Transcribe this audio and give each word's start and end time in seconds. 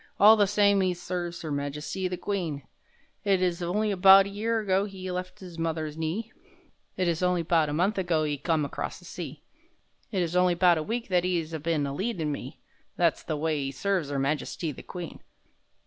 (All 0.19 0.35
the 0.35 0.47
same 0.47 0.81
'e 0.81 0.95
serves 0.95 1.45
'Er 1.45 1.51
Majesty 1.51 2.07
the 2.07 2.17
Queen!) 2.17 2.63
It 3.23 3.39
is 3.39 3.61
only 3.61 3.93
'bout 3.93 4.25
a 4.25 4.29
year 4.29 4.59
ago 4.59 4.87
'e 4.91 5.11
left 5.11 5.43
'is 5.43 5.59
mother's 5.59 5.95
knee, 5.95 6.31
It 6.97 7.07
is 7.07 7.21
only 7.21 7.43
'bout 7.43 7.69
a 7.69 7.73
month 7.73 7.99
ago 7.99 8.25
'e 8.25 8.39
come 8.39 8.65
acrost 8.65 8.97
the 8.97 9.05
sea, 9.05 9.43
It 10.11 10.23
is 10.23 10.35
only 10.35 10.55
'bout 10.55 10.79
a 10.79 10.81
week 10.81 11.09
that 11.09 11.23
'e 11.23 11.39
'as 11.39 11.51
been 11.59 11.83
aleadin' 11.85 12.31
me. 12.31 12.59
(That's 12.97 13.21
the 13.21 13.37
way 13.37 13.59
'e 13.59 13.69
serves 13.71 14.11
'Er 14.11 14.17
Majesty 14.17 14.71
the 14.71 14.81
Queen!) 14.81 15.21